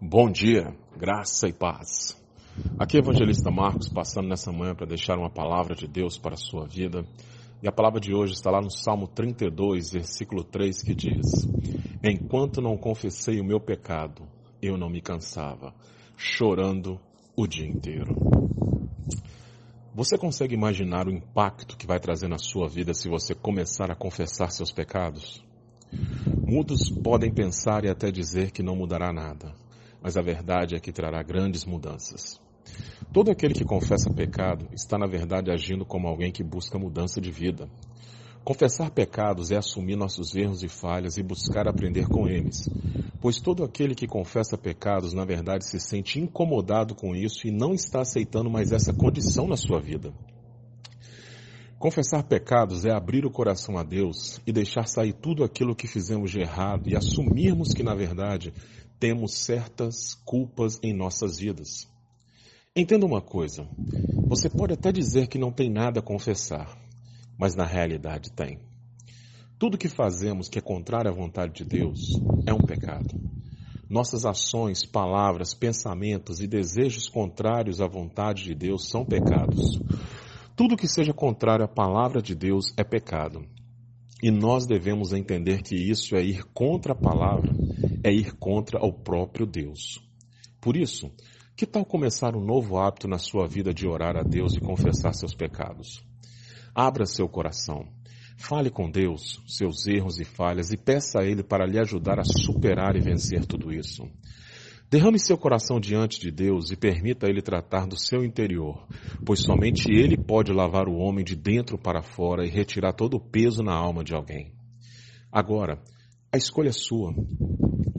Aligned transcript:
Bom 0.00 0.28
dia, 0.28 0.76
graça 0.98 1.48
e 1.48 1.52
paz. 1.52 2.20
Aqui 2.78 2.96
é 2.96 3.00
o 3.00 3.04
evangelista 3.04 3.48
Marcos 3.50 3.88
passando 3.88 4.28
nessa 4.28 4.52
manhã 4.52 4.74
para 4.74 4.88
deixar 4.88 5.16
uma 5.16 5.30
palavra 5.30 5.74
de 5.74 5.86
Deus 5.86 6.18
para 6.18 6.34
a 6.34 6.36
sua 6.36 6.66
vida. 6.66 7.06
E 7.62 7.68
a 7.68 7.72
palavra 7.72 8.00
de 8.00 8.12
hoje 8.12 8.32
está 8.32 8.50
lá 8.50 8.60
no 8.60 8.70
Salmo 8.70 9.06
32, 9.06 9.92
versículo 9.92 10.42
3, 10.42 10.82
que 10.82 10.94
diz: 10.94 11.46
Enquanto 12.02 12.60
não 12.60 12.76
confessei 12.76 13.40
o 13.40 13.44
meu 13.44 13.60
pecado, 13.60 14.26
eu 14.60 14.76
não 14.76 14.90
me 14.90 15.00
cansava, 15.00 15.72
chorando 16.16 17.00
o 17.36 17.46
dia 17.46 17.66
inteiro. 17.66 18.16
Você 19.94 20.18
consegue 20.18 20.54
imaginar 20.54 21.06
o 21.06 21.12
impacto 21.12 21.78
que 21.78 21.86
vai 21.86 22.00
trazer 22.00 22.28
na 22.28 22.38
sua 22.38 22.68
vida 22.68 22.92
se 22.92 23.08
você 23.08 23.32
começar 23.32 23.92
a 23.92 23.96
confessar 23.96 24.50
seus 24.50 24.72
pecados? 24.72 25.42
Muitos 26.44 26.90
podem 26.90 27.32
pensar 27.32 27.84
e 27.84 27.88
até 27.88 28.10
dizer 28.10 28.50
que 28.50 28.62
não 28.62 28.74
mudará 28.74 29.12
nada 29.12 29.63
mas 30.04 30.18
a 30.18 30.20
verdade 30.20 30.76
é 30.76 30.78
que 30.78 30.92
trará 30.92 31.22
grandes 31.22 31.64
mudanças. 31.64 32.38
Todo 33.10 33.30
aquele 33.30 33.54
que 33.54 33.64
confessa 33.64 34.12
pecado 34.12 34.68
está, 34.74 34.98
na 34.98 35.06
verdade, 35.06 35.50
agindo 35.50 35.86
como 35.86 36.06
alguém 36.06 36.30
que 36.30 36.44
busca 36.44 36.78
mudança 36.78 37.22
de 37.22 37.30
vida. 37.30 37.70
Confessar 38.44 38.90
pecados 38.90 39.50
é 39.50 39.56
assumir 39.56 39.96
nossos 39.96 40.34
erros 40.34 40.62
e 40.62 40.68
falhas 40.68 41.16
e 41.16 41.22
buscar 41.22 41.66
aprender 41.66 42.06
com 42.06 42.28
eles, 42.28 42.68
pois 43.18 43.40
todo 43.40 43.64
aquele 43.64 43.94
que 43.94 44.06
confessa 44.06 44.58
pecados, 44.58 45.14
na 45.14 45.24
verdade, 45.24 45.64
se 45.64 45.80
sente 45.80 46.20
incomodado 46.20 46.94
com 46.94 47.16
isso 47.16 47.46
e 47.46 47.50
não 47.50 47.72
está 47.72 48.02
aceitando 48.02 48.50
mais 48.50 48.72
essa 48.72 48.92
condição 48.92 49.48
na 49.48 49.56
sua 49.56 49.80
vida. 49.80 50.12
Confessar 51.78 52.22
pecados 52.24 52.84
é 52.84 52.90
abrir 52.90 53.24
o 53.24 53.30
coração 53.30 53.78
a 53.78 53.82
Deus 53.82 54.38
e 54.46 54.52
deixar 54.52 54.86
sair 54.86 55.14
tudo 55.14 55.44
aquilo 55.44 55.74
que 55.74 55.86
fizemos 55.86 56.30
de 56.30 56.40
errado 56.40 56.88
e 56.88 56.96
assumirmos 56.96 57.72
que, 57.72 57.82
na 57.82 57.94
verdade, 57.94 58.52
temos 59.04 59.34
certas 59.34 60.14
culpas 60.24 60.80
em 60.82 60.94
nossas 60.94 61.38
vidas. 61.38 61.86
Entenda 62.74 63.04
uma 63.04 63.20
coisa: 63.20 63.68
você 64.26 64.48
pode 64.48 64.72
até 64.72 64.90
dizer 64.90 65.26
que 65.26 65.36
não 65.36 65.52
tem 65.52 65.70
nada 65.70 66.00
a 66.00 66.02
confessar, 66.02 66.74
mas 67.38 67.54
na 67.54 67.66
realidade 67.66 68.32
tem. 68.32 68.58
Tudo 69.58 69.76
que 69.76 69.90
fazemos 69.90 70.48
que 70.48 70.58
é 70.58 70.62
contrário 70.62 71.10
à 71.10 71.14
vontade 71.14 71.52
de 71.52 71.64
Deus 71.66 72.18
é 72.46 72.54
um 72.54 72.64
pecado. 72.64 73.14
Nossas 73.90 74.24
ações, 74.24 74.86
palavras, 74.86 75.52
pensamentos 75.52 76.40
e 76.40 76.46
desejos 76.46 77.06
contrários 77.06 77.82
à 77.82 77.86
vontade 77.86 78.44
de 78.44 78.54
Deus 78.54 78.88
são 78.88 79.04
pecados. 79.04 79.78
Tudo 80.56 80.78
que 80.78 80.88
seja 80.88 81.12
contrário 81.12 81.66
à 81.66 81.68
palavra 81.68 82.22
de 82.22 82.34
Deus 82.34 82.72
é 82.78 82.82
pecado. 82.82 83.44
E 84.24 84.30
nós 84.30 84.64
devemos 84.64 85.12
entender 85.12 85.60
que 85.60 85.74
isso 85.76 86.16
é 86.16 86.22
ir 86.22 86.44
contra 86.54 86.94
a 86.94 86.96
palavra 86.96 87.52
é 88.02 88.10
ir 88.10 88.32
contra 88.36 88.82
o 88.82 88.90
próprio 88.90 89.44
Deus. 89.44 90.00
Por 90.62 90.78
isso, 90.78 91.12
que 91.54 91.66
tal 91.66 91.84
começar 91.84 92.34
um 92.34 92.42
novo 92.42 92.78
hábito 92.78 93.06
na 93.06 93.18
sua 93.18 93.46
vida 93.46 93.74
de 93.74 93.86
orar 93.86 94.16
a 94.16 94.22
Deus 94.22 94.54
e 94.54 94.60
confessar 94.60 95.12
seus 95.12 95.34
pecados? 95.34 96.02
Abra 96.74 97.04
seu 97.04 97.28
coração. 97.28 97.86
Fale 98.38 98.70
com 98.70 98.90
Deus 98.90 99.42
seus 99.46 99.86
erros 99.86 100.18
e 100.18 100.24
falhas 100.24 100.72
e 100.72 100.78
peça 100.78 101.20
a 101.20 101.26
Ele 101.26 101.42
para 101.42 101.66
lhe 101.66 101.78
ajudar 101.78 102.18
a 102.18 102.24
superar 102.24 102.96
e 102.96 103.00
vencer 103.00 103.44
tudo 103.44 103.74
isso. 103.74 104.08
Derrame 104.90 105.18
seu 105.18 105.36
coração 105.36 105.80
diante 105.80 106.20
de 106.20 106.30
Deus 106.30 106.70
e 106.70 106.76
permita 106.76 107.28
Ele 107.28 107.42
tratar 107.42 107.86
do 107.86 107.98
seu 107.98 108.24
interior, 108.24 108.86
pois 109.24 109.40
somente 109.40 109.90
Ele 109.90 110.16
pode 110.16 110.52
lavar 110.52 110.88
o 110.88 110.96
homem 110.96 111.24
de 111.24 111.34
dentro 111.34 111.76
para 111.76 112.02
fora 112.02 112.46
e 112.46 112.50
retirar 112.50 112.92
todo 112.92 113.14
o 113.14 113.20
peso 113.20 113.62
na 113.62 113.74
alma 113.74 114.04
de 114.04 114.14
alguém. 114.14 114.54
Agora, 115.32 115.82
a 116.32 116.36
escolha 116.36 116.68
é 116.68 116.72
sua 116.72 117.12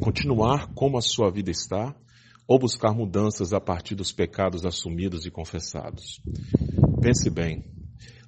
continuar 0.00 0.72
como 0.74 0.96
a 0.96 1.02
sua 1.02 1.30
vida 1.30 1.50
está 1.50 1.94
ou 2.48 2.58
buscar 2.58 2.92
mudanças 2.92 3.52
a 3.52 3.60
partir 3.60 3.94
dos 3.94 4.10
pecados 4.10 4.64
assumidos 4.64 5.26
e 5.26 5.30
confessados. 5.30 6.20
Pense 7.00 7.30
bem, 7.30 7.64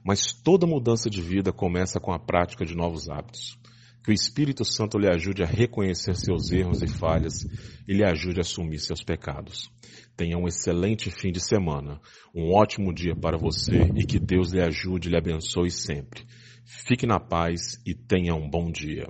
mas 0.05 0.33
toda 0.33 0.67
mudança 0.67 1.11
de 1.11 1.21
vida 1.21 1.53
começa 1.53 1.99
com 1.99 2.13
a 2.13 2.19
prática 2.19 2.65
de 2.65 2.77
novos 2.77 3.09
hábitos. 3.09 3.59
Que 4.05 4.11
o 4.11 4.13
Espírito 4.13 4.65
Santo 4.65 4.99
lhe 4.99 5.09
ajude 5.09 5.43
a 5.43 5.47
reconhecer 5.47 6.15
seus 6.17 6.51
erros 6.51 6.83
e 6.83 6.89
falhas 6.89 7.45
e 7.87 7.95
lhe 7.95 8.05
ajude 8.05 8.39
a 8.39 8.43
assumir 8.43 8.79
seus 8.79 9.03
pecados. 9.03 9.71
Tenha 10.17 10.37
um 10.37 10.49
excelente 10.49 11.11
fim 11.11 11.31
de 11.31 11.41
semana, 11.41 12.01
um 12.35 12.53
ótimo 12.53 12.93
dia 12.93 13.15
para 13.15 13.39
você 13.39 13.91
e 13.97 14.05
que 14.05 14.19
Deus 14.19 14.53
lhe 14.53 14.61
ajude 14.61 15.09
e 15.09 15.11
lhe 15.11 15.17
abençoe 15.17 15.71
sempre. 15.71 16.25
Fique 16.65 17.07
na 17.07 17.21
paz 17.21 17.81
e 17.87 17.95
tenha 17.95 18.35
um 18.35 18.49
bom 18.49 18.71
dia. 18.71 19.09